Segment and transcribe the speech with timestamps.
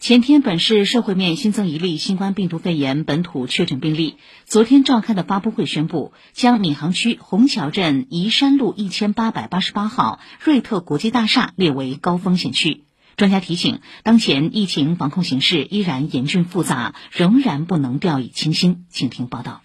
[0.00, 4.16] 前天，本市社会面新增一例新冠病毒肺炎本土确诊病例。
[4.44, 12.84] 昨天召开的发布会宣布，将闵行区虹桥镇宜山路一千八百八十八号瑞特国际大厦列为高风险区。
[13.16, 18.84] 专家提醒，当前疫情防控形势依然严峻复杂，仍然不能掉以轻心。
[18.90, 19.62] 请听报道。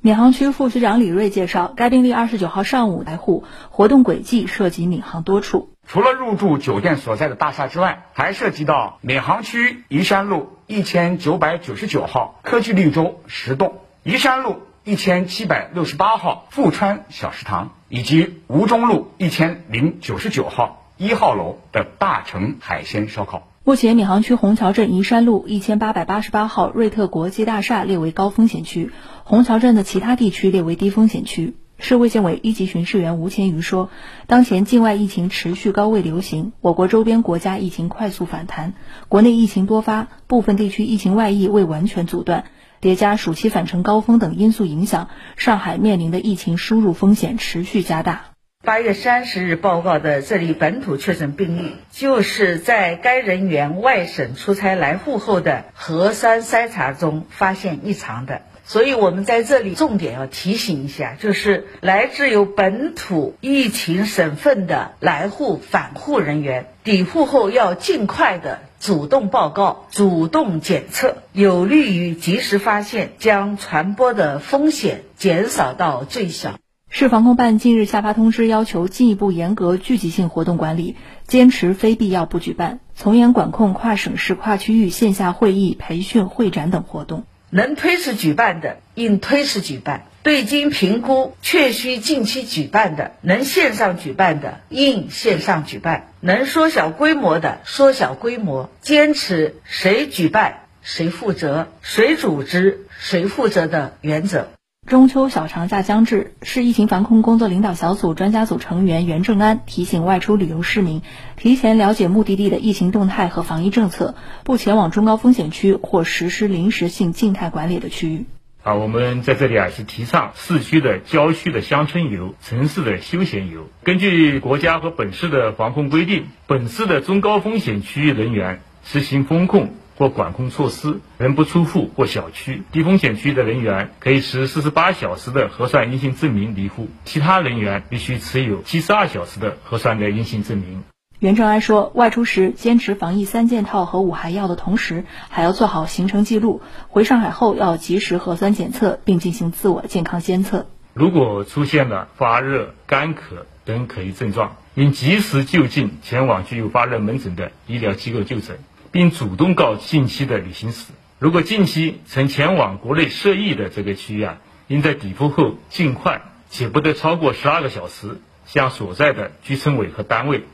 [0.00, 5.70] 闵行区副区长李瑞介绍，该病例二十九号上午来沪，活动轨迹涉及闵行多处。
[5.90, 23.48] 除了入住酒店所在的大厦之外，还涉及到闵行区宜山路一千九百九十九号科技绿洲十栋、宜山路一千七百六十八号富川小食堂，以及吴中路一千零九十九号一号楼的大成海鲜烧烤。
[23.64, 28.90] 目前，闵行区虹桥镇宜山路一千八百八十八号瑞特国际大厦列为高风险区，
[29.24, 31.54] 虹桥镇的其他地区列为低风险区。
[31.80, 33.88] 市卫健委一级巡视员吴乾瑜说，
[34.26, 38.74] 当前境外疫情持续高位流行，我国周边国家疫情快速反弹，
[39.08, 42.46] 国内疫情多发，部分地区疫情外溢未完全阻断，
[42.80, 48.24] 叠加暑期返程高峰等因素影响，上海面临的疫情输入风险持续加大。
[48.64, 58.42] 八月三十日报告的这例本土确诊病例，就是在该人员外省出差来沪后的核酸筛查中发现异常的。
[58.68, 76.58] 所以我们在这里重点要提醒一下，就是来自有本土疫情省份的来沪返沪人员抵沪后，要尽快的主动报告、主动检测，有利于及时发现，将传播的风险减少到最小。
[76.90, 80.94] 市防控办近日下发通知，要求进一步严格聚集性活动管理，
[81.26, 87.24] 坚持非必要不举办，从严管控跨省市、跨区域线下会议、培训、会展等活动。
[87.50, 98.70] 能推迟举办的，应推迟举办；对经评估确需近期举办的，能线上举办的，应线上举办；能缩小规模的，缩小规模。
[98.82, 104.48] 坚持谁举办谁负责，谁组织谁负责的原则。
[104.88, 111.02] 中秋小长假将至，市疫情防控工作领导小组专家组成员袁正安提醒外出旅游市民，
[111.36, 118.24] 提前了解目的地的疫情动态和防疫政策，不前往中高风险区或实施临时性静态管理的区域。
[118.62, 123.68] 啊，我们在这里啊是提倡市区的、郊区的乡村游、城市的休闲游。
[123.82, 129.68] 根据国家和本市的防控规定，本市的中高风险区域人员实行风控。
[129.98, 132.62] 或管控措施，人不出户或小区。
[132.70, 140.84] 低风险区的人员可以持四十八小时的核酸阴性证明离户，其他人员必须持有七十二小时的核酸的阴性证明。
[141.18, 146.62] 袁正安说，外出时坚持防疫三件套和五还要的同时，还要做好行程记录。
[146.86, 150.66] 回上海后要及时核酸检测，并进行自我健康监测。
[150.94, 153.18] 如果出现了发热、干咳
[153.64, 158.56] 等可疑症状，应及时就近前往具有发热门诊的医疗机构就诊。
[158.90, 160.92] 并主动告近期的旅行史。
[161.18, 164.38] 如果近期曾前往国内涉疫的这个区域啊，
[164.68, 170.44] 应在抵沪后尽快且不得超过十二个小时，向所在的居村委和单位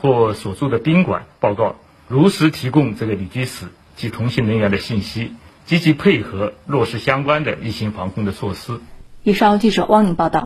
[0.00, 1.76] 或所住的宾馆报告，
[2.08, 3.66] 如实提供这个旅居史
[3.96, 5.32] 及同行人员的信息，
[5.66, 8.80] 积极配合落实相关的疫情防控的措施。
[9.22, 10.40] 以上记者汪宁报道。